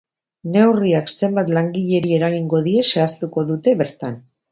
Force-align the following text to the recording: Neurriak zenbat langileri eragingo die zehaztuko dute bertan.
Neurriak 0.53 1.11
zenbat 1.15 1.51
langileri 1.57 2.15
eragingo 2.15 2.61
die 2.69 2.81
zehaztuko 2.87 3.45
dute 3.51 3.75
bertan. 3.83 4.19